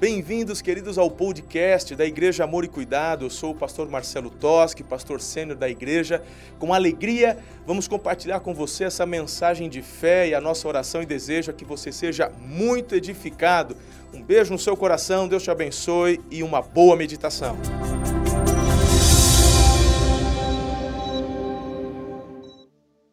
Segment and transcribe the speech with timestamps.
[0.00, 3.26] Bem-vindos, queridos, ao podcast da Igreja Amor e Cuidado.
[3.26, 6.24] Eu sou o pastor Marcelo Toschi, pastor sênior da igreja.
[6.58, 11.06] Com alegria, vamos compartilhar com você essa mensagem de fé e a nossa oração e
[11.06, 13.76] desejo é que você seja muito edificado.
[14.14, 17.58] Um beijo no seu coração, Deus te abençoe e uma boa meditação.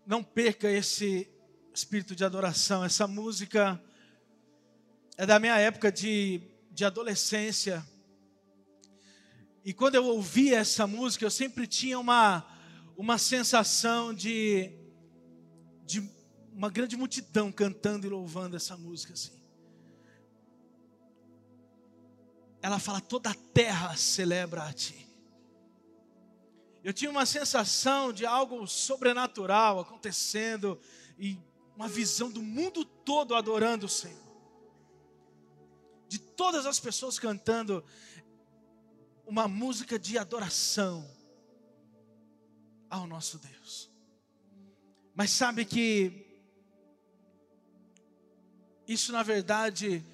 [0.06, 1.30] Não perca esse
[1.74, 2.82] espírito de adoração.
[2.86, 3.78] Essa música
[5.18, 6.42] é da minha época de
[6.78, 7.84] de adolescência.
[9.66, 12.46] E quando eu ouvia essa música, eu sempre tinha uma,
[12.96, 14.72] uma sensação de,
[15.84, 16.08] de
[16.54, 19.42] uma grande multidão cantando e louvando essa música assim.
[22.62, 25.08] Ela fala: toda a terra celebra a ti.
[26.84, 30.80] Eu tinha uma sensação de algo sobrenatural acontecendo
[31.18, 31.40] e
[31.76, 34.27] uma visão do mundo todo adorando o Senhor
[36.38, 37.84] todas as pessoas cantando
[39.26, 41.06] uma música de adoração
[42.90, 43.92] ao nosso Deus.
[45.16, 46.26] Mas sabe que
[48.88, 50.06] isso na verdade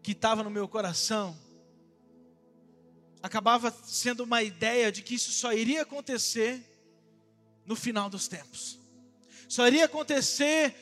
[0.00, 1.36] que estava no meu coração
[3.20, 6.62] acabava sendo uma ideia de que isso só iria acontecer
[7.66, 8.78] no final dos tempos.
[9.48, 10.74] Só iria acontecer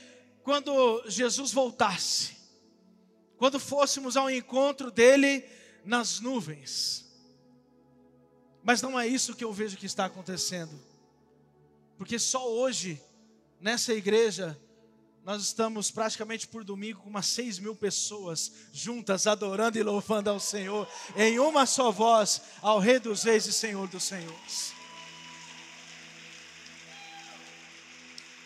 [0.43, 2.42] quando Jesus voltasse
[3.43, 5.45] quando fôssemos ao encontro dele
[5.85, 7.05] nas nuvens.
[8.63, 10.81] Mas não é isso que eu vejo que está acontecendo,
[11.99, 13.03] porque só hoje,
[13.61, 14.57] nessa igreja,
[15.25, 20.39] nós estamos praticamente por domingo com umas seis mil pessoas juntas, adorando e louvando ao
[20.39, 24.73] Senhor, em uma só voz, ao Rei dos Reis e Senhor dos Senhores.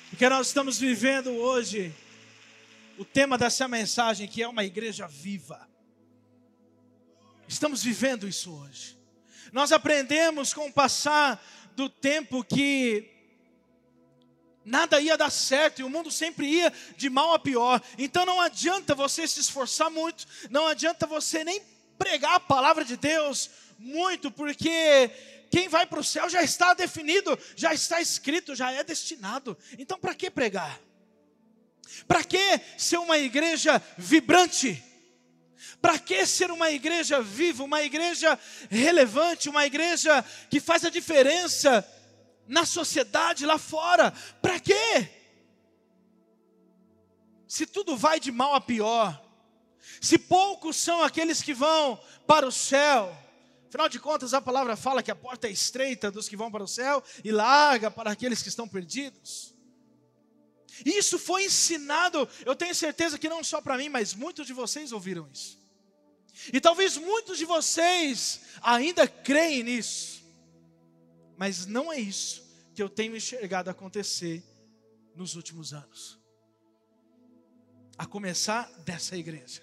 [0.09, 1.95] Porque nós estamos vivendo hoje
[2.99, 5.69] o tema dessa mensagem, que é uma igreja viva.
[7.49, 8.99] Estamos vivendo isso hoje.
[9.53, 11.43] Nós aprendemos com o passar
[11.77, 13.11] do tempo que
[14.65, 17.81] nada ia dar certo e o mundo sempre ia de mal a pior.
[17.97, 21.63] Então não adianta você se esforçar muito, não adianta você nem
[21.97, 25.11] pregar a palavra de Deus muito, porque
[25.51, 29.57] quem vai para o céu já está definido, já está escrito, já é destinado.
[29.79, 30.81] Então para que pregar?
[32.07, 34.83] Para que ser uma igreja vibrante?
[35.81, 38.39] Para que ser uma igreja viva, uma igreja
[38.71, 41.87] relevante, uma igreja que faz a diferença
[42.47, 44.13] na sociedade lá fora?
[44.41, 45.11] Para quê?
[47.47, 49.23] Se tudo vai de mal a pior,
[50.01, 53.17] se poucos são aqueles que vão para o céu,
[53.69, 56.65] afinal de contas a palavra fala que a porta é estreita dos que vão para
[56.65, 59.56] o céu e larga para aqueles que estão perdidos.
[60.85, 64.93] Isso foi ensinado, eu tenho certeza que não só para mim, mas muitos de vocês
[64.93, 65.59] ouviram isso.
[66.53, 70.23] E talvez muitos de vocês ainda creem nisso.
[71.37, 72.45] Mas não é isso
[72.75, 74.43] que eu tenho enxergado acontecer
[75.15, 76.19] nos últimos anos.
[77.97, 79.63] A começar dessa igreja.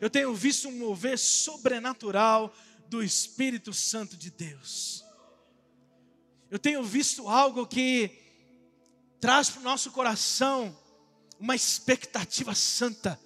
[0.00, 2.54] Eu tenho visto um mover sobrenatural
[2.88, 5.04] do Espírito Santo de Deus.
[6.50, 8.25] Eu tenho visto algo que
[9.26, 10.78] traz para o nosso coração
[11.36, 13.18] uma expectativa santa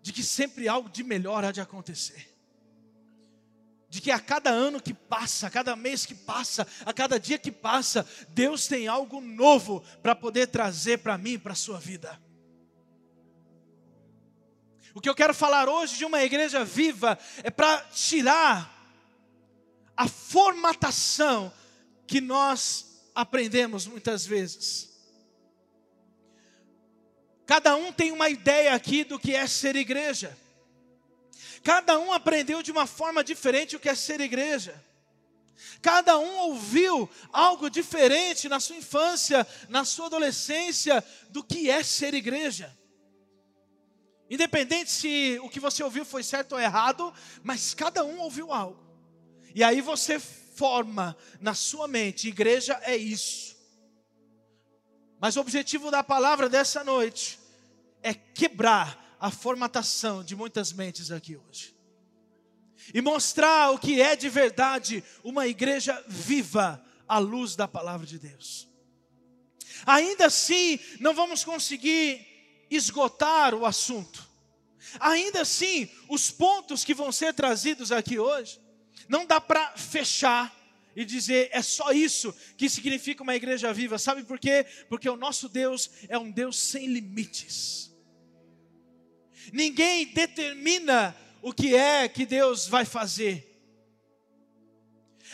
[0.00, 2.34] de que sempre algo de melhor há de acontecer.
[3.90, 7.36] De que a cada ano que passa, a cada mês que passa, a cada dia
[7.36, 12.18] que passa, Deus tem algo novo para poder trazer para mim, para a sua vida.
[14.94, 18.90] O que eu quero falar hoje de uma igreja viva é para tirar
[19.94, 21.52] a formatação
[22.06, 24.93] que nós aprendemos muitas vezes
[27.46, 30.36] Cada um tem uma ideia aqui do que é ser igreja.
[31.62, 34.82] Cada um aprendeu de uma forma diferente o que é ser igreja.
[35.80, 42.14] Cada um ouviu algo diferente na sua infância, na sua adolescência, do que é ser
[42.14, 42.76] igreja.
[44.28, 47.12] Independente se o que você ouviu foi certo ou errado,
[47.42, 48.82] mas cada um ouviu algo.
[49.54, 53.53] E aí você forma na sua mente: igreja é isso.
[55.24, 57.38] Mas o objetivo da palavra dessa noite
[58.02, 61.74] é quebrar a formatação de muitas mentes aqui hoje.
[62.92, 68.18] E mostrar o que é de verdade uma igreja viva à luz da palavra de
[68.18, 68.68] Deus.
[69.86, 74.28] Ainda assim, não vamos conseguir esgotar o assunto.
[75.00, 78.60] Ainda assim, os pontos que vão ser trazidos aqui hoje,
[79.08, 80.54] não dá para fechar
[80.96, 83.98] e dizer é só isso que significa uma igreja viva.
[83.98, 84.66] Sabe por quê?
[84.88, 87.92] Porque o nosso Deus é um Deus sem limites.
[89.52, 93.50] Ninguém determina o que é que Deus vai fazer.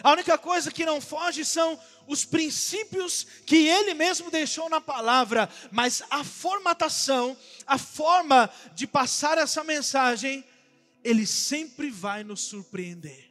[0.02, 5.48] A única coisa que não foge são os princípios que ele mesmo deixou na palavra,
[5.70, 7.36] mas a formatação,
[7.66, 10.44] a forma de passar essa mensagem,
[11.04, 13.29] ele sempre vai nos surpreender.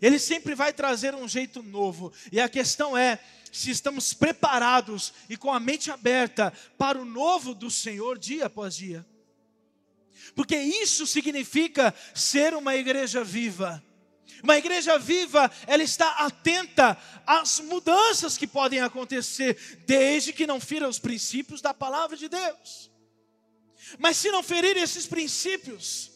[0.00, 2.12] Ele sempre vai trazer um jeito novo.
[2.30, 3.18] E a questão é
[3.50, 8.74] se estamos preparados e com a mente aberta para o novo do Senhor dia após
[8.74, 9.06] dia.
[10.34, 13.82] Porque isso significa ser uma igreja viva.
[14.42, 16.96] Uma igreja viva, ela está atenta
[17.26, 22.90] às mudanças que podem acontecer, desde que não fira os princípios da palavra de Deus.
[23.98, 26.11] Mas se não ferir esses princípios,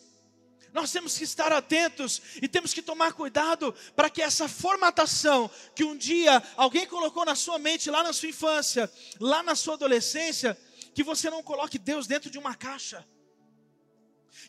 [0.76, 5.82] nós temos que estar atentos e temos que tomar cuidado para que essa formatação que
[5.82, 10.54] um dia alguém colocou na sua mente, lá na sua infância, lá na sua adolescência,
[10.94, 13.02] que você não coloque Deus dentro de uma caixa.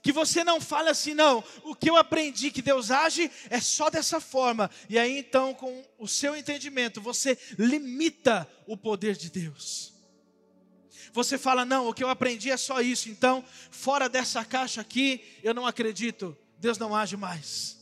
[0.04, 3.90] Que você não fale assim, não, o que eu aprendi que Deus age é só
[3.90, 4.70] dessa forma.
[4.90, 9.97] E aí então, com o seu entendimento, você limita o poder de Deus.
[11.14, 15.24] Você fala, não, o que eu aprendi é só isso, então, fora dessa caixa aqui,
[15.44, 17.78] eu não acredito, Deus não age mais.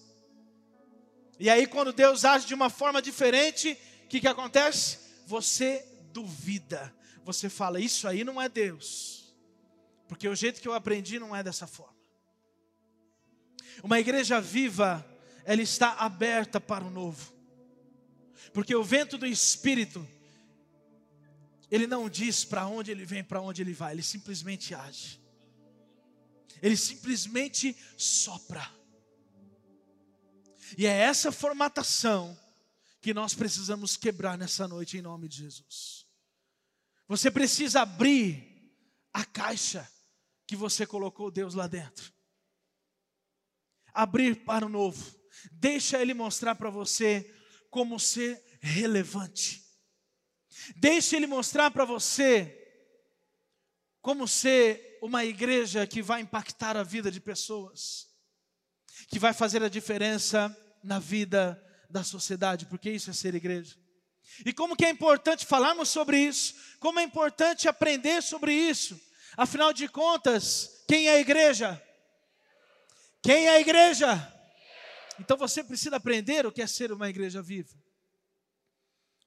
[1.40, 5.00] E aí, quando Deus age de uma forma diferente, o que, que acontece?
[5.26, 6.94] Você duvida,
[7.24, 9.36] você fala, isso aí não é Deus,
[10.08, 11.96] porque o jeito que eu aprendi não é dessa forma.
[13.84, 15.06] Uma igreja viva,
[15.44, 17.34] ela está aberta para o novo.
[18.54, 20.08] Porque o vento do Espírito,
[21.76, 25.22] ele não diz para onde ele vem, para onde ele vai, ele simplesmente age.
[26.62, 28.68] Ele simplesmente sopra.
[30.78, 32.38] E é essa formatação
[33.02, 36.08] que nós precisamos quebrar nessa noite em nome de Jesus.
[37.08, 38.74] Você precisa abrir
[39.14, 39.88] a caixa
[40.48, 42.16] que você colocou Deus lá dentro
[43.96, 45.16] abrir para o novo.
[45.54, 47.34] Deixa Ele mostrar para você
[47.72, 49.65] como ser relevante.
[50.76, 52.62] Deixa Ele mostrar para você
[54.02, 58.08] como ser uma igreja que vai impactar a vida de pessoas,
[59.08, 63.76] que vai fazer a diferença na vida da sociedade, porque isso é ser igreja.
[64.46, 69.00] E como que é importante falarmos sobre isso, como é importante aprender sobre isso.
[69.38, 71.82] Afinal de contas, quem é a igreja?
[73.22, 74.34] Quem é a igreja?
[75.20, 77.74] Então você precisa aprender o que é ser uma igreja viva.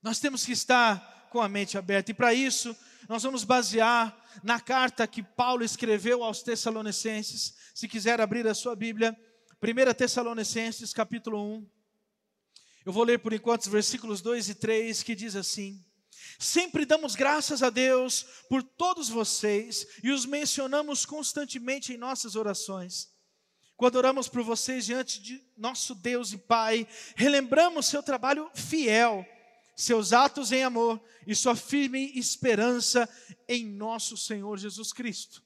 [0.03, 2.77] Nós temos que estar com a mente aberta, e para isso,
[3.09, 7.55] nós vamos basear na carta que Paulo escreveu aos Tessalonicenses.
[7.75, 9.17] Se quiser abrir a sua Bíblia,
[9.63, 11.71] 1 Tessalonicenses, capítulo 1.
[12.85, 15.85] Eu vou ler por enquanto os versículos 2 e 3 que diz assim:
[16.39, 23.17] Sempre damos graças a Deus por todos vocês e os mencionamos constantemente em nossas orações
[23.79, 26.85] quando oramos por vocês diante de nosso Deus e Pai,
[27.15, 29.25] relembramos seu trabalho fiel,
[29.79, 33.09] seus atos em amor e sua firme esperança
[33.49, 35.41] em nosso Senhor Jesus Cristo.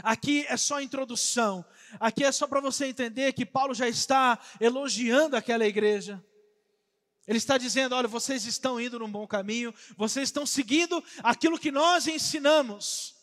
[0.00, 1.64] Aqui é só introdução,
[1.98, 6.24] aqui é só para você entender que Paulo já está elogiando aquela igreja.
[7.26, 11.72] Ele está dizendo: olha, vocês estão indo num bom caminho, vocês estão seguindo aquilo que
[11.72, 13.16] nós ensinamos.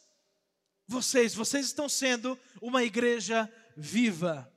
[0.86, 4.52] Vocês, vocês estão sendo uma igreja viva.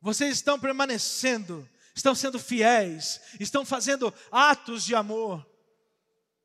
[0.00, 5.46] Vocês estão permanecendo, estão sendo fiéis, estão fazendo atos de amor.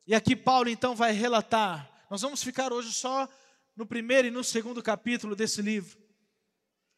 [0.06, 2.06] E aqui Paulo então vai relatar.
[2.10, 3.28] Nós vamos ficar hoje só
[3.76, 5.98] no primeiro e no segundo capítulo desse livro.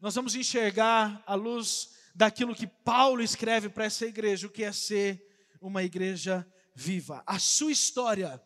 [0.01, 4.73] Nós vamos enxergar a luz daquilo que Paulo escreve para essa igreja, o que é
[4.73, 5.23] ser
[5.61, 7.23] uma igreja viva.
[7.27, 8.41] A sua história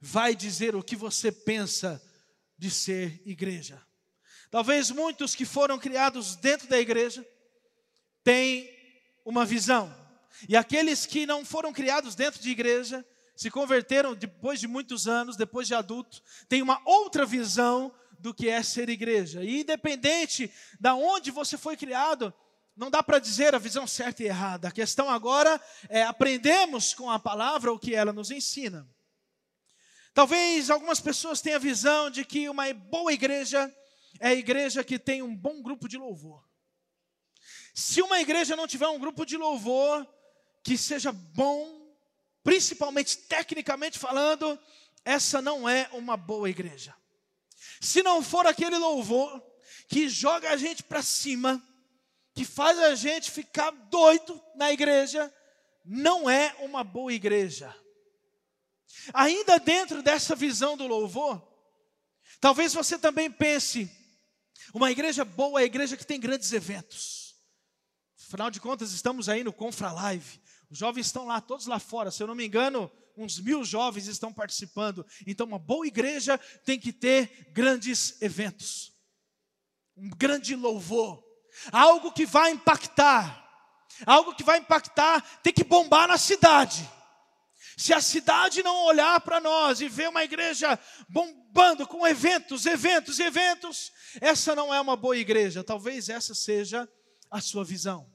[0.00, 2.02] vai dizer o que você pensa
[2.56, 3.84] de ser igreja.
[4.50, 7.24] Talvez muitos que foram criados dentro da igreja
[8.24, 8.79] têm
[9.30, 9.94] uma visão.
[10.48, 15.36] E aqueles que não foram criados dentro de igreja, se converteram depois de muitos anos,
[15.36, 19.42] depois de adulto, têm uma outra visão do que é ser igreja.
[19.42, 22.34] E independente da onde você foi criado,
[22.76, 24.68] não dá para dizer a visão certa e errada.
[24.68, 28.86] A questão agora é aprendemos com a palavra o que ela nos ensina.
[30.12, 33.72] Talvez algumas pessoas tenham a visão de que uma boa igreja
[34.18, 36.49] é a igreja que tem um bom grupo de louvor.
[37.74, 40.06] Se uma igreja não tiver um grupo de louvor
[40.62, 41.94] que seja bom,
[42.42, 44.58] principalmente tecnicamente falando,
[45.04, 46.94] essa não é uma boa igreja.
[47.80, 49.42] Se não for aquele louvor
[49.88, 51.62] que joga a gente para cima,
[52.34, 55.32] que faz a gente ficar doido na igreja,
[55.84, 57.74] não é uma boa igreja.
[59.14, 61.42] Ainda dentro dessa visão do louvor,
[62.40, 63.90] talvez você também pense
[64.72, 67.19] Uma igreja boa é a igreja que tem grandes eventos.
[68.30, 70.40] Afinal de contas, estamos aí no Confra Live.
[70.70, 72.12] Os jovens estão lá, todos lá fora.
[72.12, 75.04] Se eu não me engano, uns mil jovens estão participando.
[75.26, 78.92] Então, uma boa igreja tem que ter grandes eventos,
[79.96, 81.20] um grande louvor,
[81.72, 83.44] algo que vai impactar,
[84.06, 86.88] algo que vai impactar, tem que bombar na cidade.
[87.76, 93.18] Se a cidade não olhar para nós e ver uma igreja bombando com eventos, eventos,
[93.18, 95.64] eventos, essa não é uma boa igreja.
[95.64, 96.88] Talvez essa seja
[97.28, 98.09] a sua visão.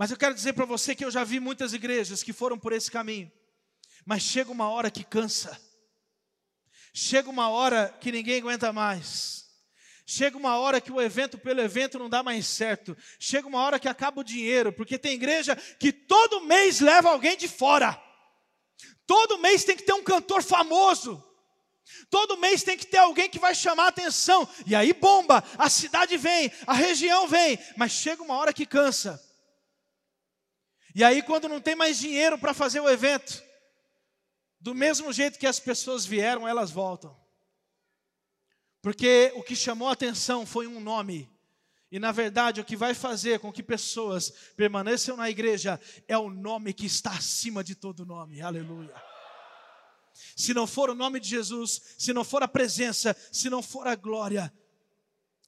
[0.00, 2.72] Mas eu quero dizer para você que eu já vi muitas igrejas que foram por
[2.72, 3.30] esse caminho.
[4.02, 5.60] Mas chega uma hora que cansa.
[6.94, 9.44] Chega uma hora que ninguém aguenta mais.
[10.06, 12.96] Chega uma hora que o evento pelo evento não dá mais certo.
[13.18, 17.36] Chega uma hora que acaba o dinheiro, porque tem igreja que todo mês leva alguém
[17.36, 18.02] de fora.
[19.06, 21.22] Todo mês tem que ter um cantor famoso.
[22.08, 24.48] Todo mês tem que ter alguém que vai chamar a atenção.
[24.66, 29.28] E aí bomba, a cidade vem, a região vem, mas chega uma hora que cansa.
[30.94, 33.42] E aí quando não tem mais dinheiro para fazer o evento,
[34.60, 37.18] do mesmo jeito que as pessoas vieram, elas voltam.
[38.82, 41.30] Porque o que chamou a atenção foi um nome.
[41.90, 46.30] E na verdade, o que vai fazer com que pessoas permaneçam na igreja é o
[46.30, 48.40] nome que está acima de todo nome.
[48.40, 48.94] Aleluia.
[50.36, 53.86] Se não for o nome de Jesus, se não for a presença, se não for
[53.86, 54.52] a glória,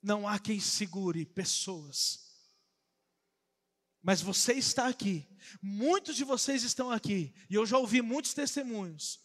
[0.02, 2.31] não há quem segure pessoas.
[4.02, 5.28] Mas você está aqui,
[5.61, 9.23] muitos de vocês estão aqui, e eu já ouvi muitos testemunhos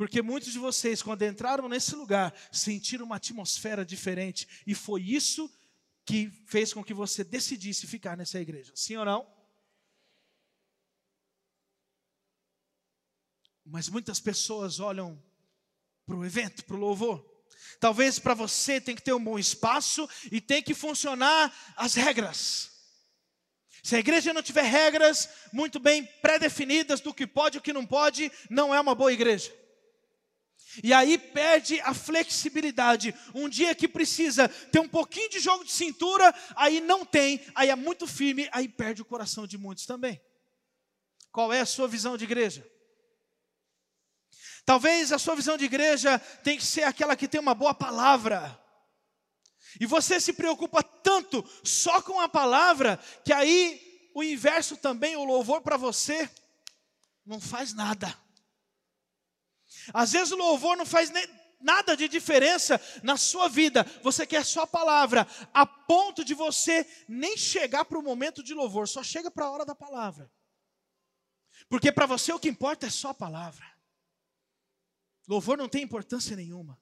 [0.00, 4.48] porque muitos de vocês, quando entraram nesse lugar, sentiram uma atmosfera diferente.
[4.66, 5.46] E foi isso
[6.06, 8.72] que fez com que você decidisse ficar nessa igreja.
[8.74, 9.30] Sim ou não?
[13.62, 15.22] Mas muitas pessoas olham
[16.06, 17.22] para o evento, para o louvor.
[17.78, 22.79] Talvez para você tem que ter um bom espaço e tem que funcionar as regras.
[23.82, 27.72] Se a igreja não tiver regras muito bem pré-definidas do que pode e o que
[27.72, 29.52] não pode, não é uma boa igreja.
[30.84, 33.14] E aí perde a flexibilidade.
[33.34, 37.70] Um dia que precisa ter um pouquinho de jogo de cintura, aí não tem, aí
[37.70, 40.20] é muito firme, aí perde o coração de muitos também.
[41.32, 42.66] Qual é a sua visão de igreja?
[44.64, 48.59] Talvez a sua visão de igreja tem que ser aquela que tem uma boa palavra.
[49.78, 55.24] E você se preocupa tanto só com a palavra, que aí o inverso também, o
[55.24, 56.28] louvor para você,
[57.24, 58.16] não faz nada.
[59.92, 61.26] Às vezes o louvor não faz nem,
[61.60, 63.84] nada de diferença na sua vida.
[64.02, 68.54] Você quer só a palavra, a ponto de você nem chegar para o momento de
[68.54, 70.30] louvor, só chega para a hora da palavra.
[71.68, 73.64] Porque para você o que importa é só a palavra.
[75.28, 76.80] Louvor não tem importância nenhuma.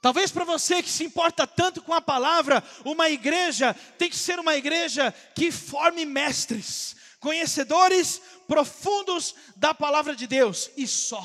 [0.00, 4.38] Talvez para você que se importa tanto com a palavra, uma igreja tem que ser
[4.38, 11.22] uma igreja que forme mestres, conhecedores profundos da palavra de Deus e só.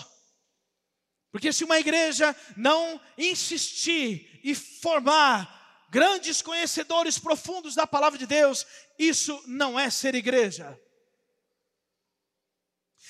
[1.31, 8.65] Porque se uma igreja não insistir e formar grandes conhecedores profundos da palavra de Deus,
[8.99, 10.77] isso não é ser igreja.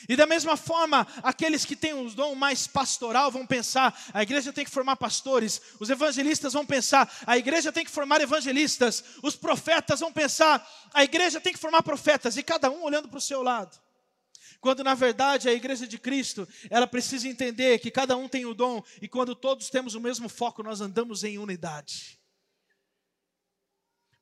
[0.07, 4.53] E da mesma forma, aqueles que têm um dom mais pastoral vão pensar: a igreja
[4.53, 9.35] tem que formar pastores, os evangelistas vão pensar: a igreja tem que formar evangelistas, os
[9.35, 13.21] profetas vão pensar: a igreja tem que formar profetas, e cada um olhando para o
[13.21, 13.79] seu lado.
[14.61, 18.53] Quando na verdade a igreja de Cristo, ela precisa entender que cada um tem o
[18.53, 22.19] dom, e quando todos temos o mesmo foco, nós andamos em unidade.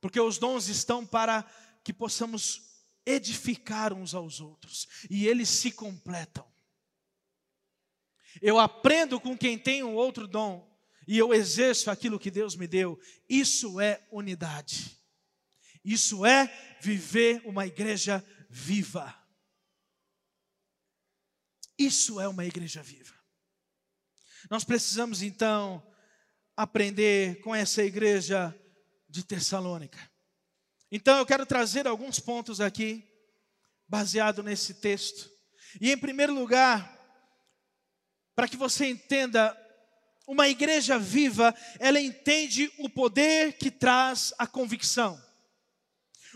[0.01, 1.45] Porque os dons estão para
[1.81, 2.72] que possamos
[3.05, 6.51] edificar uns aos outros, e eles se completam.
[8.41, 10.71] Eu aprendo com quem tem um outro dom,
[11.07, 12.99] e eu exerço aquilo que Deus me deu.
[13.27, 14.99] Isso é unidade.
[15.83, 16.47] Isso é
[16.81, 19.13] viver uma igreja viva.
[21.77, 23.13] Isso é uma igreja viva.
[24.49, 25.85] Nós precisamos então
[26.55, 28.55] aprender com essa igreja
[29.09, 30.12] de Tessalônica.
[30.95, 33.03] Então eu quero trazer alguns pontos aqui,
[33.87, 35.27] baseado nesse texto.
[35.81, 36.87] E em primeiro lugar,
[38.35, 39.57] para que você entenda,
[40.27, 45.19] uma igreja viva, ela entende o poder que traz a convicção.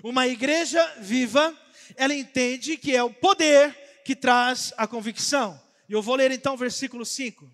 [0.03, 1.55] Uma igreja viva,
[1.95, 5.63] ela entende que é o poder que traz a convicção.
[5.87, 7.47] E eu vou ler então o versículo 5.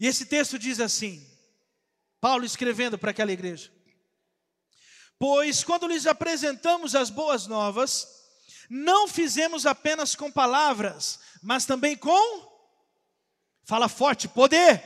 [0.00, 1.31] E esse texto diz assim:
[2.22, 3.70] Paulo escrevendo para aquela igreja.
[5.18, 8.08] Pois quando lhes apresentamos as boas novas,
[8.70, 12.50] não fizemos apenas com palavras, mas também com
[13.64, 14.82] Fala forte, poder.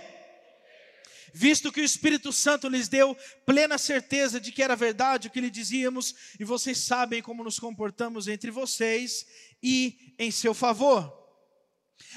[1.33, 5.41] Visto que o Espírito Santo lhes deu plena certeza de que era verdade o que
[5.41, 9.27] lhe dizíamos, e vocês sabem como nos comportamos entre vocês
[9.63, 11.26] e em seu favor.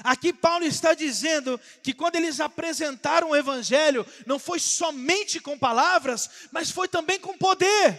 [0.02, 6.48] Aqui Paulo está dizendo que quando eles apresentaram o Evangelho, não foi somente com palavras,
[6.52, 7.98] mas foi também com poder.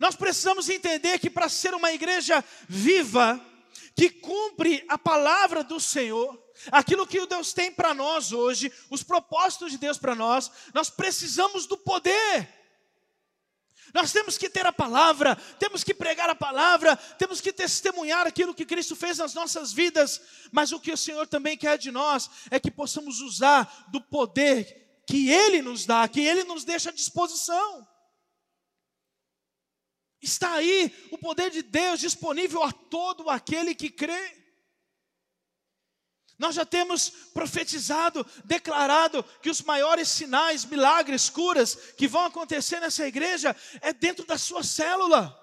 [0.00, 3.40] Nós precisamos entender que para ser uma igreja viva,
[3.94, 9.72] que cumpre a palavra do Senhor, aquilo que Deus tem para nós hoje, os propósitos
[9.72, 12.63] de Deus para nós, nós precisamos do poder.
[13.94, 18.52] Nós temos que ter a palavra, temos que pregar a palavra, temos que testemunhar aquilo
[18.52, 20.20] que Cristo fez nas nossas vidas,
[20.50, 25.04] mas o que o Senhor também quer de nós é que possamos usar do poder
[25.06, 27.86] que Ele nos dá, que Ele nos deixa à disposição.
[30.20, 34.43] Está aí o poder de Deus disponível a todo aquele que crê.
[36.38, 43.06] Nós já temos profetizado, declarado que os maiores sinais, milagres, curas que vão acontecer nessa
[43.06, 45.40] igreja é dentro da sua célula.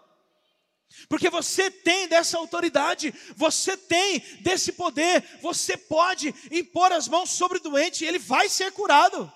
[1.07, 7.59] Porque você tem dessa autoridade, você tem desse poder, você pode impor as mãos sobre
[7.59, 9.31] o doente e ele vai ser curado.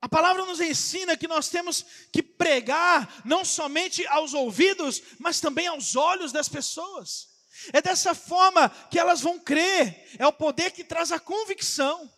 [0.00, 5.66] A palavra nos ensina que nós temos que pregar não somente aos ouvidos, mas também
[5.66, 7.31] aos olhos das pessoas.
[7.72, 12.10] É dessa forma que elas vão crer, é o poder que traz a convicção.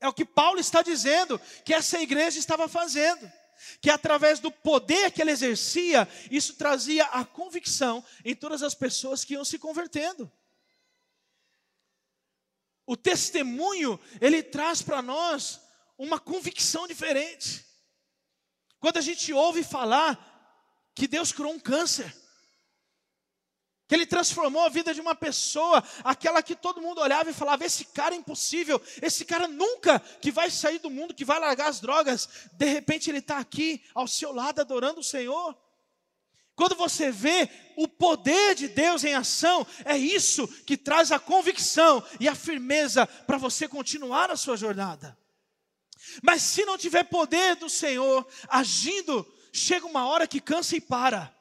[0.00, 3.30] É o que Paulo está dizendo que essa igreja estava fazendo.
[3.80, 9.24] Que através do poder que ela exercia, isso trazia a convicção em todas as pessoas
[9.24, 10.30] que iam se convertendo.
[12.84, 15.60] O testemunho, ele traz para nós
[15.98, 17.64] uma convicção diferente.
[18.78, 20.34] Quando a gente ouve falar
[20.94, 22.14] que Deus curou um câncer,
[23.88, 27.64] que Ele transformou a vida de uma pessoa, aquela que todo mundo olhava e falava:
[27.64, 31.68] esse cara é impossível, esse cara nunca que vai sair do mundo, que vai largar
[31.68, 35.56] as drogas, de repente ele está aqui ao seu lado adorando o Senhor.
[36.56, 42.02] Quando você vê o poder de Deus em ação, é isso que traz a convicção
[42.18, 45.16] e a firmeza para você continuar a sua jornada.
[46.22, 51.35] Mas se não tiver poder do Senhor agindo, chega uma hora que cansa e para.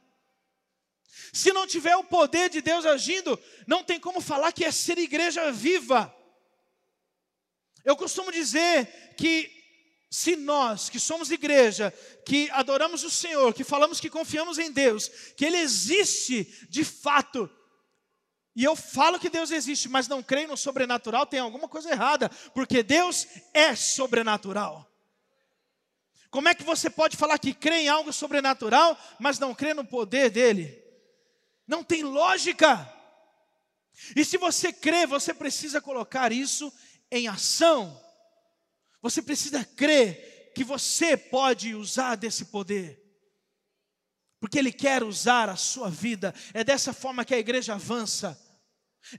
[1.35, 4.97] Se não tiver o poder de Deus agindo, não tem como falar que é ser
[4.97, 6.15] igreja viva.
[7.83, 9.51] Eu costumo dizer que
[10.09, 11.93] se nós, que somos igreja,
[12.25, 17.49] que adoramos o Senhor, que falamos que confiamos em Deus, que Ele existe de fato,
[18.55, 22.29] e eu falo que Deus existe, mas não creio no sobrenatural, tem alguma coisa errada,
[22.53, 24.89] porque Deus é sobrenatural.
[26.29, 29.83] Como é que você pode falar que crê em algo sobrenatural, mas não crê no
[29.83, 30.84] poder dele?
[31.67, 32.91] Não tem lógica.
[34.15, 36.71] E se você crê, você precisa colocar isso
[37.11, 38.01] em ação.
[39.01, 43.01] Você precisa crer que você pode usar desse poder.
[44.39, 46.33] Porque Ele quer usar a sua vida.
[46.53, 48.39] É dessa forma que a igreja avança.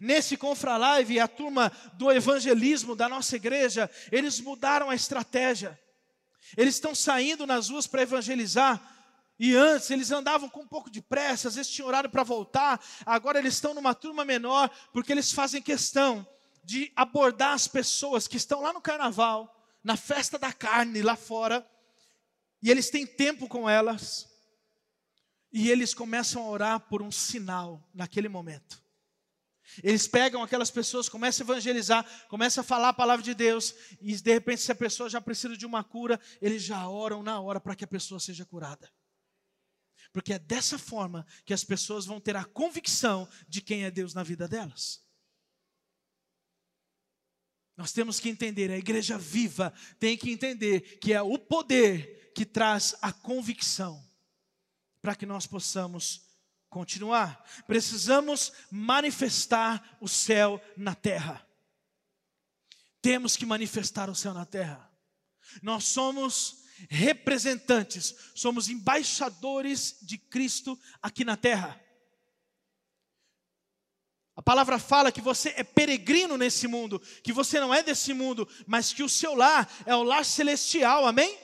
[0.01, 5.79] Nesse Confra Live, a turma do evangelismo da nossa igreja, eles mudaram a estratégia.
[6.57, 8.96] Eles estão saindo nas ruas para evangelizar.
[9.38, 12.83] E antes eles andavam com um pouco de pressa, às vezes tinham horário para voltar.
[13.05, 16.27] Agora eles estão numa turma menor, porque eles fazem questão
[16.64, 21.64] de abordar as pessoas que estão lá no carnaval, na festa da carne lá fora,
[22.62, 24.29] e eles têm tempo com elas,
[25.53, 28.85] e eles começam a orar por um sinal naquele momento.
[29.83, 34.16] Eles pegam aquelas pessoas, começam a evangelizar, começam a falar a palavra de Deus, e
[34.16, 37.61] de repente, se a pessoa já precisa de uma cura, eles já oram na hora
[37.61, 38.90] para que a pessoa seja curada.
[40.12, 44.14] Porque é dessa forma que as pessoas vão ter a convicção de quem é Deus
[44.14, 45.05] na vida delas.
[47.77, 52.47] Nós temos que entender, a igreja viva tem que entender que é o poder que
[52.47, 54.03] traz a convicção
[55.03, 56.27] para que nós possamos
[56.71, 57.45] continuar.
[57.66, 61.47] Precisamos manifestar o céu na terra.
[63.01, 64.90] Temos que manifestar o céu na terra.
[65.62, 71.81] Nós somos representantes, somos embaixadores de Cristo aqui na terra.
[74.37, 78.47] A palavra fala que você é peregrino nesse mundo, que você não é desse mundo,
[78.67, 81.39] mas que o seu lar é o lar celestial, amém?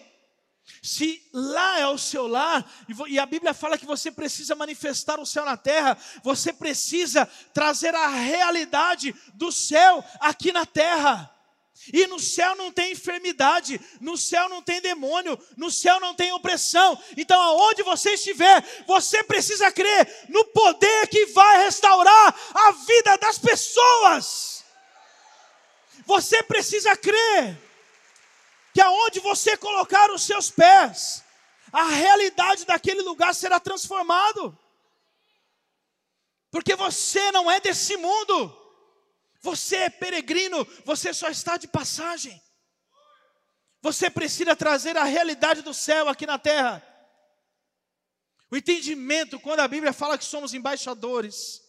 [0.82, 2.70] Se lá é o seu lar,
[3.08, 7.94] e a Bíblia fala que você precisa manifestar o céu na terra, você precisa trazer
[7.94, 11.31] a realidade do céu aqui na terra.
[11.90, 16.32] E no céu não tem enfermidade, no céu não tem demônio, no céu não tem
[16.32, 17.02] opressão.
[17.16, 23.38] Então, aonde você estiver, você precisa crer no poder que vai restaurar a vida das
[23.38, 24.64] pessoas.
[26.06, 27.58] Você precisa crer
[28.72, 31.24] que aonde você colocar os seus pés,
[31.72, 34.56] a realidade daquele lugar será transformado.
[36.50, 38.61] Porque você não é desse mundo.
[39.42, 42.40] Você é peregrino, você só está de passagem.
[43.80, 46.82] Você precisa trazer a realidade do céu aqui na terra.
[48.50, 51.60] O entendimento, quando a Bíblia fala que somos embaixadores,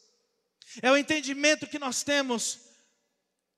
[0.81, 2.63] é o entendimento que nós temos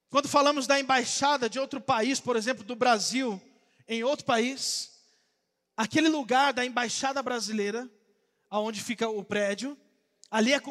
[0.10, 3.42] quando falamos da embaixada de outro país, por exemplo, do Brasil,
[3.88, 4.92] em outro país,
[5.76, 7.90] aquele lugar da embaixada brasileira,
[8.50, 9.78] aonde fica o prédio,
[10.32, 10.62] ali é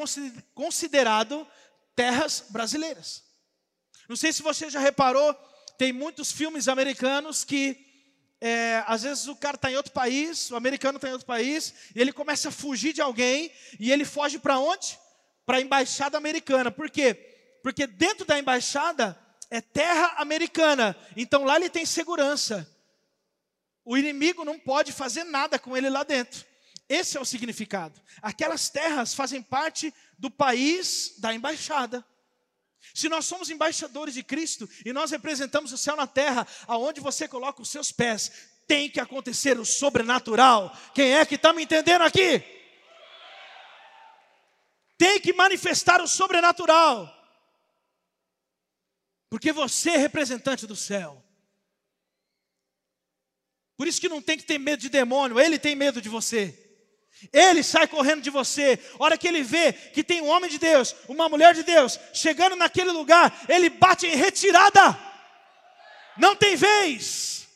[0.54, 1.46] considerado
[1.94, 3.23] terras brasileiras.
[4.08, 5.34] Não sei se você já reparou,
[5.78, 7.84] tem muitos filmes americanos que
[8.40, 11.72] é, às vezes o cara está em outro país, o americano está em outro país,
[11.94, 14.98] e ele começa a fugir de alguém, e ele foge para onde?
[15.46, 16.70] Para a embaixada americana.
[16.70, 17.14] Por quê?
[17.62, 19.18] Porque dentro da embaixada
[19.50, 22.68] é terra americana, então lá ele tem segurança.
[23.84, 26.44] O inimigo não pode fazer nada com ele lá dentro.
[26.88, 27.98] Esse é o significado.
[28.20, 32.04] Aquelas terras fazem parte do país da embaixada.
[32.92, 37.26] Se nós somos embaixadores de Cristo e nós representamos o céu na terra, aonde você
[37.26, 38.30] coloca os seus pés,
[38.66, 40.76] tem que acontecer o sobrenatural.
[40.94, 42.42] Quem é que está me entendendo aqui?
[44.98, 47.10] Tem que manifestar o sobrenatural.
[49.28, 51.22] Porque você é representante do céu.
[53.76, 56.63] Por isso que não tem que ter medo de demônio, ele tem medo de você.
[57.32, 58.78] Ele sai correndo de você.
[58.98, 61.98] A hora que ele vê que tem um homem de Deus, uma mulher de Deus,
[62.12, 64.98] chegando naquele lugar, ele bate em retirada.
[66.16, 67.48] Não tem vez.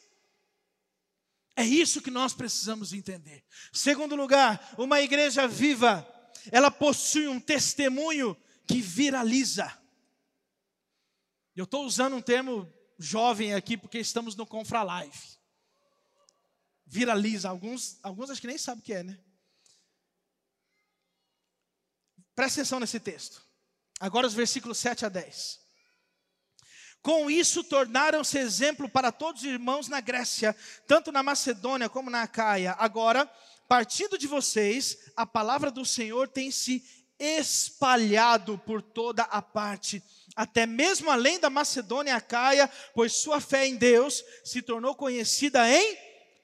[1.56, 3.44] É isso que nós precisamos entender.
[3.72, 6.06] Segundo lugar, uma igreja viva,
[6.52, 9.76] ela possui um testemunho que viraliza.
[11.56, 15.18] Eu estou usando um termo jovem aqui porque estamos no Confra Live.
[16.86, 17.48] Viraliza.
[17.48, 19.18] Alguns, alguns acho que nem sabem o que é, né?
[22.38, 23.42] Presta atenção nesse texto.
[23.98, 25.58] Agora os versículos 7 a 10.
[27.02, 30.54] Com isso tornaram-se exemplo para todos os irmãos na Grécia,
[30.86, 32.76] tanto na Macedônia como na Acaia.
[32.78, 33.26] Agora,
[33.66, 36.80] partindo de vocês, a palavra do Senhor tem se
[37.18, 40.00] espalhado por toda a parte,
[40.36, 45.68] até mesmo além da Macedônia e Acaia, pois sua fé em Deus se tornou conhecida
[45.68, 45.98] em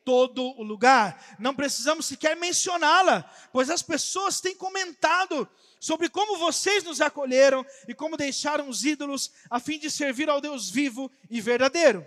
[0.04, 1.36] todo o lugar.
[1.38, 5.48] Não precisamos sequer mencioná-la, pois as pessoas têm comentado
[5.84, 10.40] sobre como vocês nos acolheram e como deixaram os ídolos a fim de servir ao
[10.40, 12.06] Deus vivo e verdadeiro.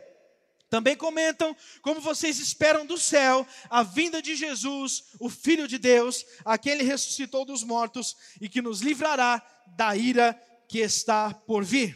[0.68, 6.26] Também comentam como vocês esperam do céu a vinda de Jesus, o Filho de Deus,
[6.44, 9.46] a quem ele ressuscitou dos mortos e que nos livrará
[9.78, 10.34] da ira
[10.68, 11.96] que está por vir.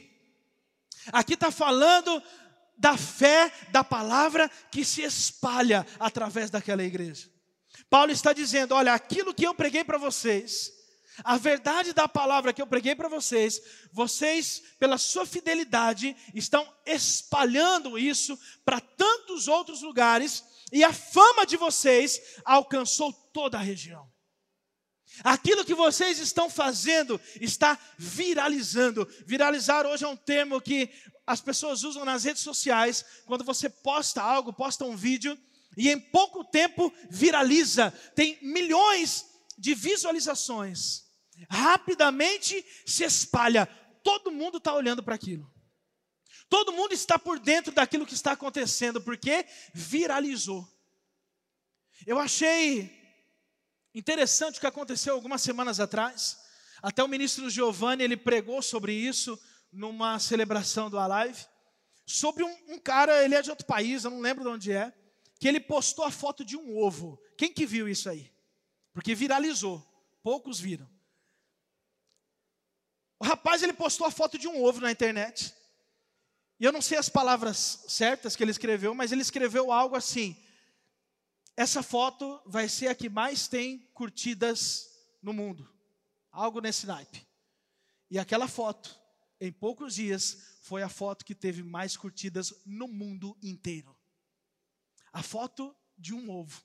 [1.12, 2.22] Aqui está falando
[2.78, 7.28] da fé, da palavra que se espalha através daquela igreja.
[7.90, 10.80] Paulo está dizendo: olha, aquilo que eu preguei para vocês,
[11.24, 17.98] a verdade da palavra que eu preguei para vocês, vocês, pela sua fidelidade, estão espalhando
[17.98, 24.10] isso para tantos outros lugares, e a fama de vocês alcançou toda a região.
[25.24, 29.08] Aquilo que vocês estão fazendo está viralizando.
[29.26, 30.90] Viralizar hoje é um termo que
[31.28, 35.38] as pessoas usam nas redes sociais, quando você posta algo, posta um vídeo,
[35.78, 39.26] e em pouco tempo viraliza, tem milhões
[39.58, 41.04] de visualizações,
[41.50, 43.66] rapidamente se espalha.
[44.04, 45.52] Todo mundo está olhando para aquilo.
[46.50, 50.68] Todo mundo está por dentro daquilo que está acontecendo, porque viralizou.
[52.06, 52.92] Eu achei
[53.94, 56.38] interessante o que aconteceu algumas semanas atrás.
[56.82, 59.40] Até o ministro Giovanni ele pregou sobre isso
[59.72, 61.46] numa celebração do Alive.
[62.06, 64.92] Sobre um, um cara, ele é de outro país, eu não lembro de onde é,
[65.40, 67.22] que ele postou a foto de um ovo.
[67.38, 68.32] Quem que viu isso aí?
[68.94, 69.86] porque viralizou.
[70.24, 70.88] Poucos viram.
[73.22, 75.54] O rapaz ele postou a foto de um ovo na internet.
[76.60, 80.36] E eu não sei as palavras certas que ele escreveu, mas ele escreveu algo assim:
[81.56, 84.90] essa foto vai ser a que mais tem curtidas
[85.22, 85.72] no mundo.
[86.32, 87.24] Algo nesse naipe.
[88.10, 89.00] E aquela foto,
[89.40, 93.96] em poucos dias, foi a foto que teve mais curtidas no mundo inteiro.
[95.14, 96.60] A foto de um ovo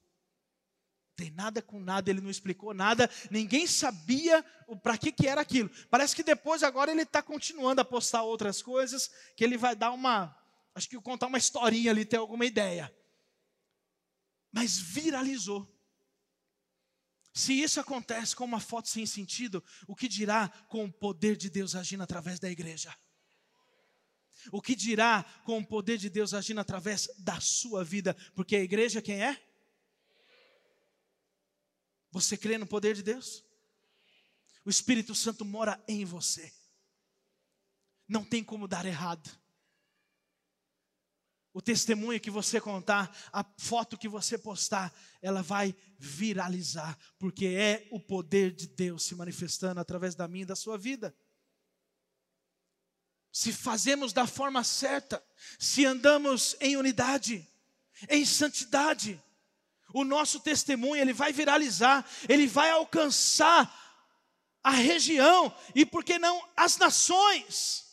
[1.17, 4.45] tem nada com nada, ele não explicou nada, ninguém sabia
[4.83, 5.71] para que, que era aquilo.
[5.91, 9.93] Parece que depois, agora, ele está continuando a postar outras coisas, que ele vai dar
[9.93, 10.37] uma
[10.77, 12.95] Acho que contar uma historinha ali tem alguma ideia.
[14.53, 15.67] Mas viralizou.
[17.33, 21.49] Se isso acontece com uma foto sem sentido, o que dirá com o poder de
[21.49, 22.95] Deus agindo através da igreja?
[24.53, 28.15] O que dirá com o poder de Deus agindo através da sua vida?
[28.35, 29.43] Porque a igreja quem é?
[32.17, 33.45] Você crê no poder de Deus?
[34.65, 36.51] O Espírito Santo mora em você.
[38.09, 39.31] Não tem como dar errado.
[41.53, 47.87] O testemunho que você contar, a foto que você postar, ela vai viralizar, porque é
[47.91, 51.15] o poder de Deus se manifestando através da minha e da sua vida
[53.31, 55.23] se fazemos da forma certa,
[55.59, 57.47] se andamos em unidade,
[58.09, 59.23] em santidade,
[59.97, 63.61] o nosso testemunho ele vai viralizar, ele vai alcançar
[64.63, 67.87] a região e por que não as nações.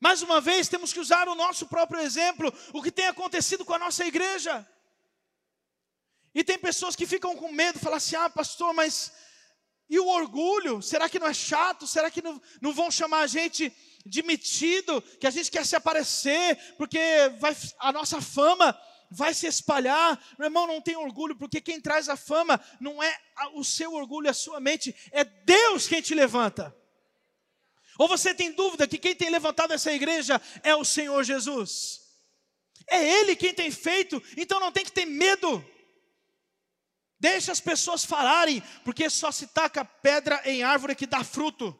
[0.00, 3.72] Mais uma vez, temos que usar o nosso próprio exemplo, o que tem acontecido com
[3.72, 4.68] a nossa igreja.
[6.34, 9.12] E tem pessoas que ficam com medo, falam assim: ah, pastor, mas
[9.88, 10.82] e o orgulho?
[10.82, 11.86] Será que não é chato?
[11.86, 13.72] Será que não, não vão chamar a gente
[14.04, 15.00] de metido?
[15.20, 16.98] Que a gente quer se aparecer, porque
[17.38, 18.76] vai, a nossa fama
[19.12, 20.20] vai se espalhar.
[20.38, 23.16] Meu irmão, não tem orgulho, porque quem traz a fama não é
[23.54, 26.74] o seu orgulho, a sua mente, é Deus quem te levanta.
[27.98, 32.00] Ou você tem dúvida que quem tem levantado essa igreja é o Senhor Jesus?
[32.88, 35.64] É Ele quem tem feito, então não tem que ter medo.
[37.20, 41.78] Deixa as pessoas falarem, porque só se taca pedra em árvore que dá fruto.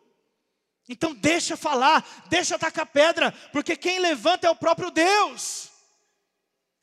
[0.89, 5.72] Então deixa falar, deixa tacar pedra, porque quem levanta é o próprio Deus.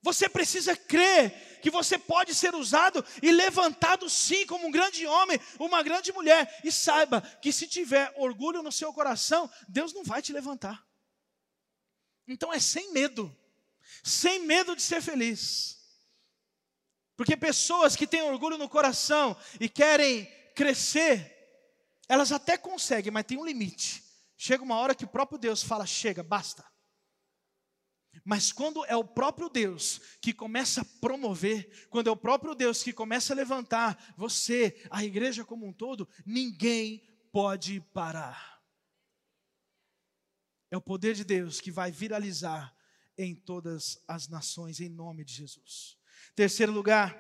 [0.02, 5.40] Você precisa crer que você pode ser usado e levantado sim como um grande homem,
[5.60, 6.62] uma grande mulher.
[6.64, 10.86] E saiba que se tiver orgulho no seu coração, Deus não vai te levantar.
[12.28, 13.36] Então é sem medo,
[14.04, 15.78] sem medo de ser feliz.
[17.18, 21.36] Porque pessoas que têm orgulho no coração e querem crescer,
[22.08, 24.04] elas até conseguem, mas tem um limite.
[24.38, 26.66] Chega uma hora que o próprio Deus fala: chega, basta.
[28.30, 32.84] Mas quando é o próprio Deus que começa a promover, quando é o próprio Deus
[32.84, 38.62] que começa a levantar você, a igreja como um todo, ninguém pode parar.
[40.70, 42.72] É o poder de Deus que vai viralizar
[43.18, 45.98] em todas as nações, em nome de Jesus.
[46.36, 47.20] Terceiro lugar,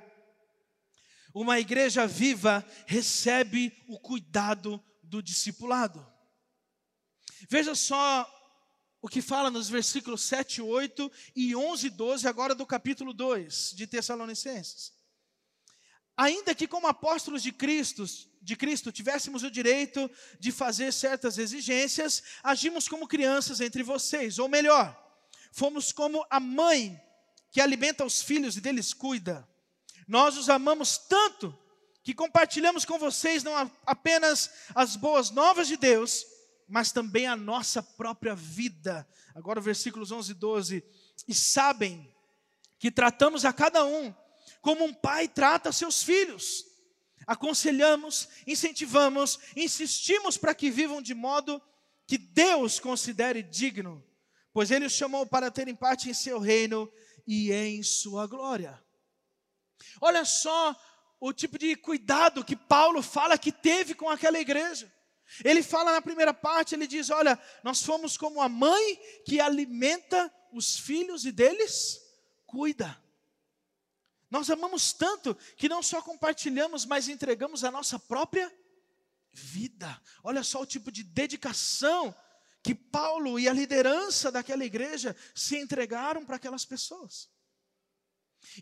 [1.34, 6.06] uma igreja viva recebe o cuidado do discipulado.
[7.50, 8.39] Veja só
[9.02, 13.74] o que fala nos versículos 7, 8 e 11 e 12, agora do capítulo 2
[13.76, 14.94] de Tessalonicenses.
[16.18, 18.04] Ainda que como apóstolos de Cristo,
[18.42, 24.50] de Cristo tivéssemos o direito de fazer certas exigências, agimos como crianças entre vocês, ou
[24.50, 24.98] melhor,
[25.54, 27.02] fomos como a mãe
[27.52, 29.48] que alimenta os filhos e deles cuida.
[30.08, 31.58] Nós os amamos tanto
[32.04, 36.26] que compartilhamos com vocês não apenas as boas novas de Deus,
[36.70, 39.08] mas também a nossa própria vida.
[39.34, 40.84] Agora, versículos 11 e 12.
[41.28, 42.16] E sabem
[42.78, 44.14] que tratamos a cada um
[44.62, 46.66] como um pai trata seus filhos.
[47.26, 51.62] Aconselhamos, incentivamos, insistimos para que vivam de modo
[52.08, 54.04] que Deus considere digno,
[54.52, 56.92] pois Ele os chamou para terem parte em seu reino
[57.28, 58.84] e em sua glória.
[60.02, 60.76] Olha só
[61.20, 64.92] o tipo de cuidado que Paulo fala que teve com aquela igreja.
[65.44, 70.34] Ele fala na primeira parte, ele diz: Olha, nós fomos como a mãe que alimenta
[70.52, 72.02] os filhos e deles
[72.46, 73.02] cuida.
[74.30, 78.52] Nós amamos tanto que não só compartilhamos, mas entregamos a nossa própria
[79.32, 80.02] vida.
[80.24, 82.16] Olha só o tipo de dedicação
[82.62, 87.30] que Paulo e a liderança daquela igreja se entregaram para aquelas pessoas.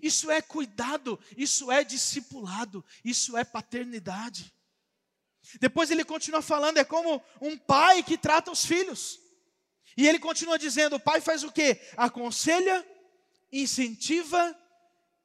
[0.01, 4.53] Isso é cuidado, isso é discipulado, isso é paternidade.
[5.60, 9.19] Depois ele continua falando, é como um pai que trata os filhos.
[9.95, 11.79] E ele continua dizendo: o pai faz o que?
[11.95, 12.86] Aconselha,
[13.51, 14.55] incentiva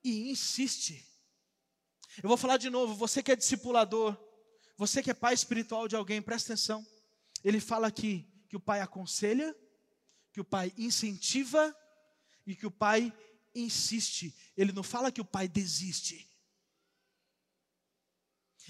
[0.03, 1.05] e insiste.
[2.23, 4.17] Eu vou falar de novo, você que é discipulador,
[4.77, 6.87] você que é pai espiritual de alguém, presta atenção.
[7.45, 9.55] Ele fala aqui que o pai aconselha,
[10.33, 11.75] que o pai incentiva
[12.47, 13.13] e que o pai
[13.55, 14.35] insiste.
[14.57, 16.29] Ele não fala que o pai desiste.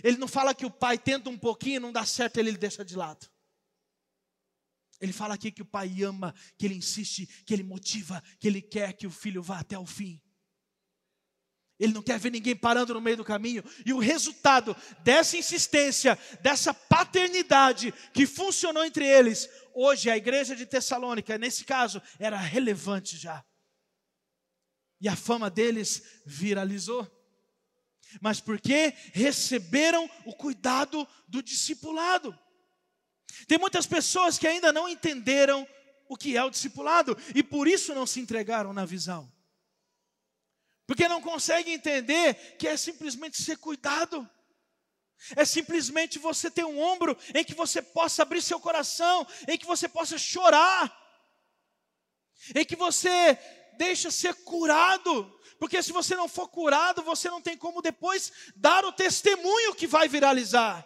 [0.02, 2.96] Ele não fala que o pai tenta um pouquinho, não dá certo, ele deixa de
[2.96, 3.26] lado.
[5.00, 8.62] Ele fala aqui que o pai ama, que ele insiste, que ele motiva, que ele
[8.62, 10.22] quer que o filho vá até o fim.
[11.78, 13.64] Ele não quer ver ninguém parando no meio do caminho.
[13.84, 20.64] E o resultado dessa insistência, dessa paternidade que funcionou entre eles, hoje a igreja de
[20.64, 23.44] Tessalônica, nesse caso, era relevante já.
[25.00, 27.10] E a fama deles viralizou.
[28.20, 32.38] Mas porque receberam o cuidado do discipulado.
[33.46, 35.66] Tem muitas pessoas que ainda não entenderam
[36.08, 39.30] o que é o discipulado e por isso não se entregaram na visão.
[40.86, 44.28] Porque não conseguem entender que é simplesmente ser cuidado.
[45.36, 49.64] É simplesmente você ter um ombro em que você possa abrir seu coração, em que
[49.64, 50.92] você possa chorar,
[52.54, 53.38] em que você
[53.78, 58.84] deixa ser curado, porque se você não for curado, você não tem como depois dar
[58.84, 60.84] o testemunho que vai viralizar.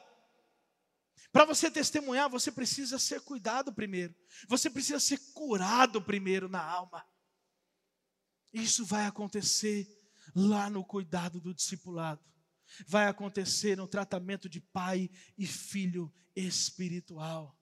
[1.32, 4.14] Para você testemunhar, você precisa ser cuidado primeiro.
[4.46, 7.02] Você precisa ser curado primeiro na alma.
[8.52, 9.88] Isso vai acontecer
[10.34, 12.22] lá no cuidado do discipulado.
[12.86, 15.08] Vai acontecer no tratamento de pai
[15.38, 17.58] e filho espiritual.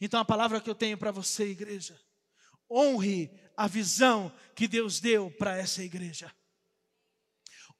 [0.00, 2.00] Então a palavra que eu tenho para você, igreja,
[2.70, 3.30] honre
[3.60, 6.34] a visão que Deus deu para essa igreja.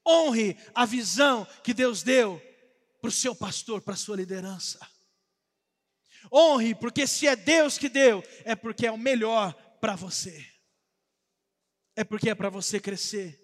[0.07, 2.39] Honre a visão que Deus deu
[3.01, 4.79] para o seu pastor, para a sua liderança.
[6.31, 10.47] Honre, porque se é Deus que deu, é porque é o melhor para você.
[11.97, 13.41] É porque é para você crescer.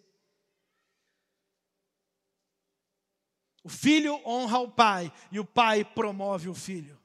[3.64, 7.02] O filho honra o pai e o pai promove o filho.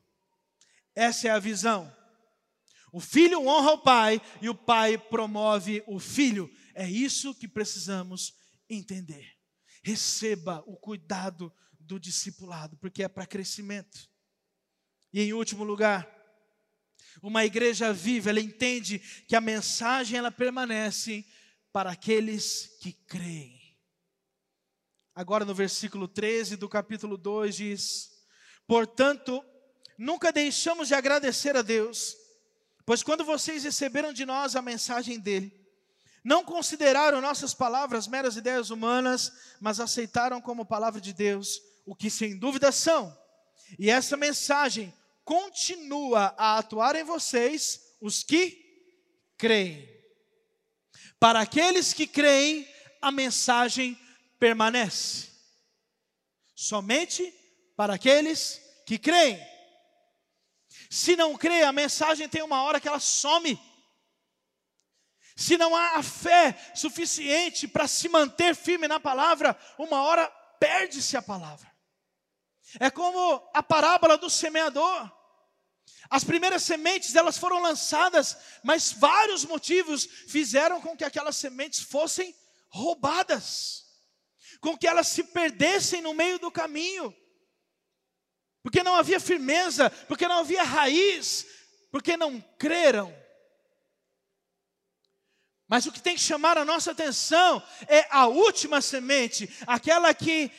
[0.93, 1.89] Essa é a visão.
[2.91, 6.51] O filho honra o pai e o pai promove o filho.
[6.75, 8.35] É isso que precisamos
[8.69, 9.37] entender.
[9.83, 14.09] Receba o cuidado do discipulado, porque é para crescimento.
[15.13, 16.09] E em último lugar,
[17.21, 21.25] uma igreja viva, ela entende que a mensagem ela permanece
[21.71, 23.59] para aqueles que creem.
[25.13, 28.11] Agora no versículo 13 do capítulo 2 diz:
[28.65, 29.43] Portanto,
[29.97, 32.15] nunca deixamos de agradecer a Deus,
[32.91, 35.57] pois quando vocês receberam de nós a mensagem dele,
[36.21, 42.09] não consideraram nossas palavras meras ideias humanas, mas aceitaram como palavra de Deus o que
[42.09, 43.17] sem dúvida são.
[43.79, 48.61] E essa mensagem continua a atuar em vocês, os que
[49.37, 49.87] creem.
[51.17, 52.67] Para aqueles que creem,
[53.01, 53.97] a mensagem
[54.37, 55.29] permanece.
[56.53, 57.33] Somente
[57.77, 59.50] para aqueles que creem.
[60.91, 63.57] Se não crê, a mensagem tem uma hora que ela some.
[65.37, 70.27] Se não há a fé suficiente para se manter firme na palavra, uma hora
[70.59, 71.71] perde-se a palavra.
[72.77, 75.09] É como a parábola do semeador.
[76.09, 82.35] As primeiras sementes elas foram lançadas, mas vários motivos fizeram com que aquelas sementes fossem
[82.67, 83.85] roubadas,
[84.59, 87.15] com que elas se perdessem no meio do caminho,
[88.63, 91.45] porque não havia firmeza, porque não havia raiz,
[91.91, 93.13] porque não creram.
[95.67, 100.51] Mas o que tem que chamar a nossa atenção é a última semente, aquela que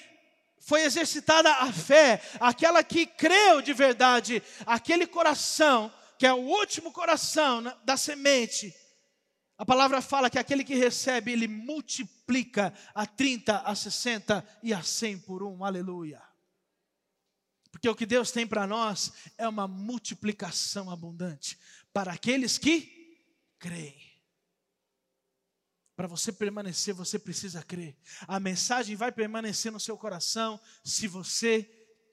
[0.59, 6.93] foi exercitada a fé, aquela que creu de verdade, aquele coração, que é o último
[6.93, 8.75] coração da semente.
[9.59, 14.83] A palavra fala que aquele que recebe, ele multiplica a 30, a 60 e a
[14.83, 15.65] 100 por um.
[15.65, 16.32] Aleluia.
[17.73, 21.59] Porque o que Deus tem para nós é uma multiplicação abundante
[21.93, 23.19] para aqueles que
[23.59, 24.13] creem.
[25.97, 27.97] Para você permanecer, você precisa crer.
[28.29, 31.63] A mensagem vai permanecer no seu coração se você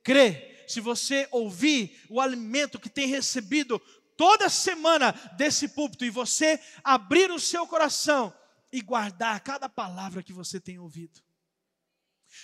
[0.03, 0.65] crer.
[0.67, 3.79] Se você ouvir o alimento que tem recebido
[4.15, 8.33] toda semana desse púlpito e você abrir o seu coração
[8.71, 11.21] e guardar cada palavra que você tem ouvido.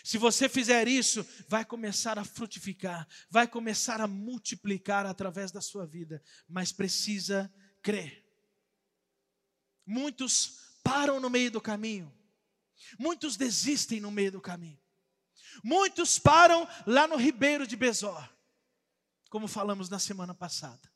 [0.04, 5.86] Se você fizer isso, vai começar a frutificar, vai começar a multiplicar através da sua
[5.86, 8.24] vida, mas precisa crer.
[9.86, 12.14] Muitos param no meio do caminho.
[13.00, 14.82] Muitos desistem no meio do caminho.
[15.64, 18.28] Muitos param lá no Ribeiro de Besor,
[19.30, 20.92] como falamos na semana passada.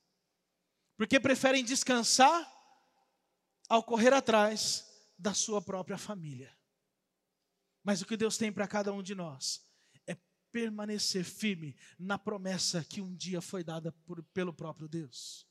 [0.98, 2.46] Porque preferem descansar
[3.70, 4.86] ao correr atrás
[5.18, 6.59] da sua própria família.
[7.84, 9.66] Mas o que Deus tem para cada um de nós
[10.06, 10.18] é
[10.52, 15.48] permanecer firme na promessa que um dia foi dada por, pelo próprio Deus.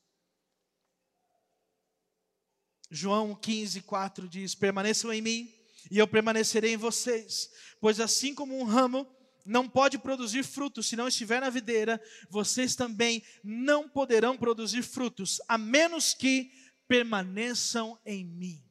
[2.89, 5.53] João 15, 4 diz: Permaneçam em mim
[5.91, 7.51] e eu permanecerei em vocês.
[7.79, 9.07] Pois assim como um ramo
[9.45, 15.41] não pode produzir frutos se não estiver na videira, vocês também não poderão produzir frutos,
[15.47, 16.51] a menos que
[16.87, 18.63] permaneçam em mim.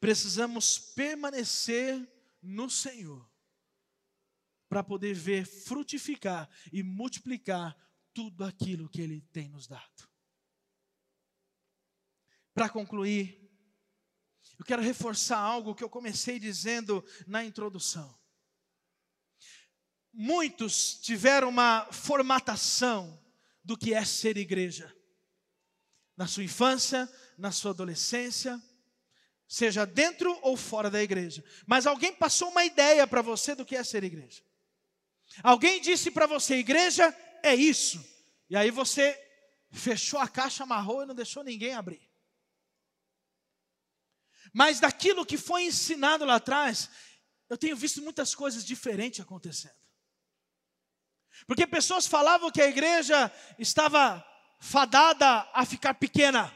[0.00, 2.06] Precisamos permanecer
[2.42, 3.28] no Senhor
[4.68, 7.76] para poder ver frutificar e multiplicar
[8.12, 10.08] tudo aquilo que Ele tem nos dado.
[12.52, 13.48] Para concluir,
[14.58, 18.18] eu quero reforçar algo que eu comecei dizendo na introdução.
[20.12, 23.24] Muitos tiveram uma formatação
[23.62, 24.92] do que é ser igreja.
[26.16, 28.60] Na sua infância, na sua adolescência,
[29.48, 31.42] seja dentro ou fora da igreja.
[31.66, 34.42] Mas alguém passou uma ideia para você do que é ser igreja.
[35.42, 38.04] Alguém disse para você: igreja é isso.
[38.50, 39.18] E aí você
[39.70, 42.06] fechou a caixa, amarrou e não deixou ninguém abrir.
[44.52, 46.88] Mas daquilo que foi ensinado lá atrás,
[47.48, 49.76] eu tenho visto muitas coisas diferentes acontecendo.
[51.46, 54.24] Porque pessoas falavam que a igreja estava
[54.58, 56.52] fadada a ficar pequena.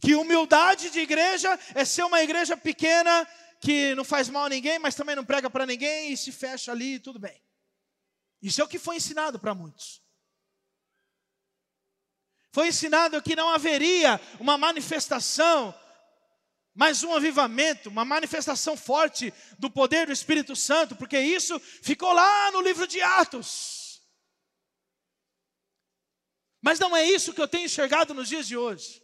[0.00, 3.26] Que humildade de igreja é ser uma igreja pequena
[3.60, 6.72] que não faz mal a ninguém, mas também não prega para ninguém e se fecha
[6.72, 7.40] ali tudo bem.
[8.42, 10.02] Isso é o que foi ensinado para muitos.
[12.52, 15.74] Foi ensinado que não haveria uma manifestação
[16.74, 22.50] mais um avivamento, uma manifestação forte do poder do Espírito Santo, porque isso ficou lá
[22.50, 24.02] no livro de Atos.
[26.60, 29.03] Mas não é isso que eu tenho enxergado nos dias de hoje.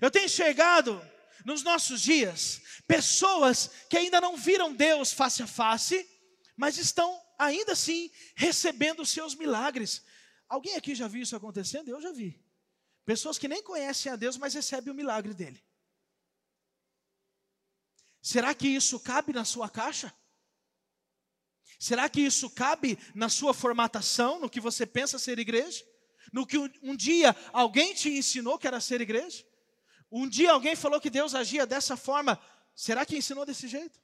[0.00, 1.00] Eu tenho enxergado
[1.44, 6.08] nos nossos dias pessoas que ainda não viram Deus face a face,
[6.56, 10.02] mas estão ainda assim recebendo os seus milagres.
[10.48, 11.88] Alguém aqui já viu isso acontecendo?
[11.88, 12.42] Eu já vi.
[13.04, 15.62] Pessoas que nem conhecem a Deus, mas recebem o milagre dele.
[18.20, 20.14] Será que isso cabe na sua caixa?
[21.78, 25.84] Será que isso cabe na sua formatação, no que você pensa ser igreja?
[26.32, 29.44] No que um dia alguém te ensinou que era ser igreja?
[30.12, 32.38] Um dia alguém falou que Deus agia dessa forma,
[32.76, 33.98] será que ensinou desse jeito?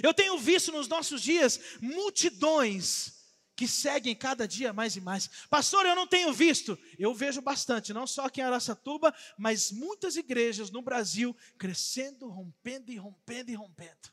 [0.00, 3.18] Eu tenho visto nos nossos dias multidões
[3.56, 5.28] que seguem cada dia mais e mais.
[5.50, 6.78] Pastor, eu não tenho visto.
[6.96, 12.92] Eu vejo bastante, não só aqui em Araçatuba, mas muitas igrejas no Brasil crescendo, rompendo
[12.92, 14.08] e rompendo e rompendo.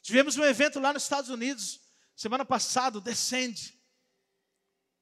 [0.00, 1.80] Tivemos um evento lá nos Estados Unidos,
[2.14, 3.76] semana passada, Descende.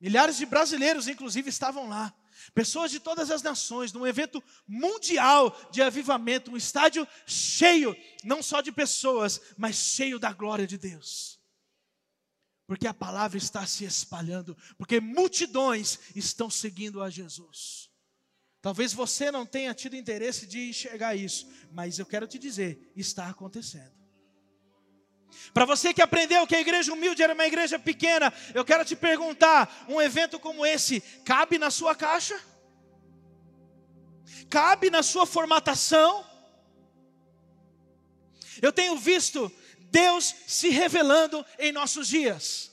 [0.00, 2.12] Milhares de brasileiros, inclusive, estavam lá.
[2.54, 8.60] Pessoas de todas as nações, num evento mundial de avivamento, um estádio cheio, não só
[8.60, 11.36] de pessoas, mas cheio da glória de Deus
[12.66, 17.88] porque a palavra está se espalhando, porque multidões estão seguindo a Jesus.
[18.60, 23.28] Talvez você não tenha tido interesse de enxergar isso, mas eu quero te dizer, está
[23.28, 23.95] acontecendo.
[25.52, 28.94] Para você que aprendeu que a igreja humilde era uma igreja pequena, eu quero te
[28.94, 32.38] perguntar: um evento como esse cabe na sua caixa?
[34.50, 36.24] Cabe na sua formatação?
[38.60, 39.50] Eu tenho visto
[39.90, 42.72] Deus se revelando em nossos dias.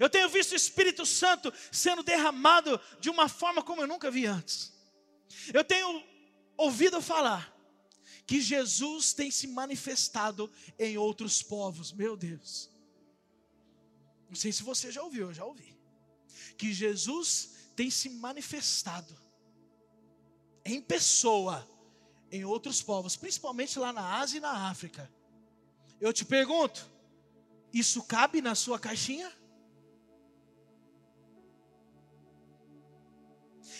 [0.00, 4.26] Eu tenho visto o Espírito Santo sendo derramado de uma forma como eu nunca vi
[4.26, 4.72] antes.
[5.52, 6.02] Eu tenho
[6.56, 7.53] ouvido falar
[8.26, 12.70] que Jesus tem se manifestado em outros povos, meu Deus.
[14.28, 15.78] Não sei se você já ouviu, eu já ouvi.
[16.56, 19.14] Que Jesus tem se manifestado
[20.64, 21.68] em pessoa
[22.30, 25.12] em outros povos, principalmente lá na Ásia e na África.
[26.00, 26.90] Eu te pergunto,
[27.72, 29.30] isso cabe na sua caixinha?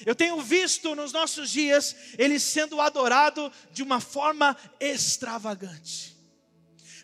[0.05, 6.16] Eu tenho visto nos nossos dias ele sendo adorado de uma forma extravagante.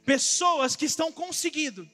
[0.04, 1.88] Pessoas que estão conseguindo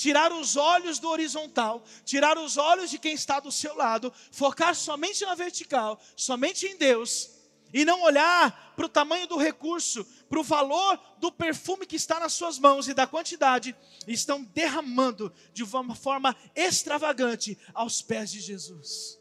[0.00, 4.74] tirar os olhos do horizontal, tirar os olhos de quem está do seu lado, focar
[4.74, 7.30] somente na vertical, somente em Deus,
[7.72, 12.18] e não olhar para o tamanho do recurso, para o valor do perfume que está
[12.18, 13.76] nas suas mãos e da quantidade,
[14.06, 19.19] estão derramando de uma forma extravagante aos pés de Jesus.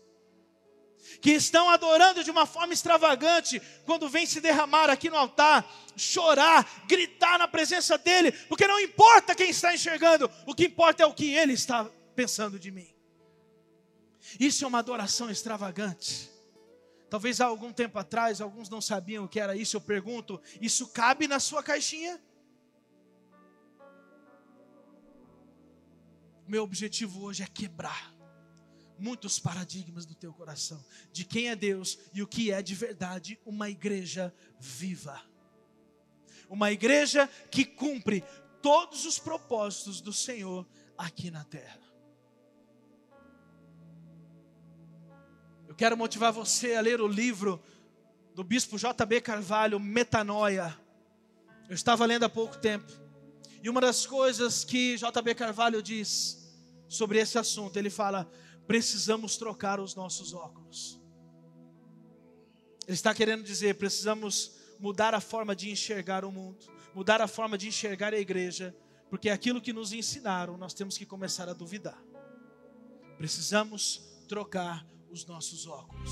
[1.22, 6.86] Que estão adorando de uma forma extravagante quando vem se derramar aqui no altar, chorar,
[6.88, 11.14] gritar na presença dEle, porque não importa quem está enxergando, o que importa é o
[11.14, 12.88] que Ele está pensando de mim.
[14.40, 16.30] Isso é uma adoração extravagante.
[17.10, 19.76] Talvez há algum tempo atrás, alguns não sabiam o que era isso.
[19.76, 22.22] Eu pergunto: isso cabe na sua caixinha?
[26.48, 28.19] Meu objetivo hoje é quebrar
[29.00, 33.40] muitos paradigmas do teu coração de quem é Deus e o que é de verdade
[33.46, 35.22] uma igreja viva.
[36.50, 38.24] Uma igreja que cumpre
[38.62, 41.90] todos os propósitos do Senhor aqui na terra.
[45.80, 47.58] quero motivar você a ler o livro
[48.36, 49.22] do bispo J.B.
[49.22, 50.78] Carvalho, Metanoia.
[51.70, 52.92] Eu estava lendo há pouco tempo.
[53.64, 56.38] E uma das coisas que JB Carvalho diz
[56.90, 58.30] sobre esse assunto, ele fala:
[58.70, 61.02] precisamos trocar os nossos óculos.
[62.86, 67.58] Ele está querendo dizer, precisamos mudar a forma de enxergar o mundo, mudar a forma
[67.58, 68.76] de enxergar a igreja,
[69.10, 72.00] porque aquilo que nos ensinaram, nós temos que começar a duvidar.
[73.18, 76.12] Precisamos trocar os nossos óculos.